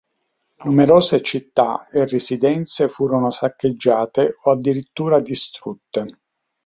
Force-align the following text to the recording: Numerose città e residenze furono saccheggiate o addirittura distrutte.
Numerose 0.63 1.21
città 1.21 1.87
e 1.89 2.07
residenze 2.07 2.87
furono 2.87 3.29
saccheggiate 3.29 4.37
o 4.45 4.49
addirittura 4.49 5.21
distrutte. 5.21 6.17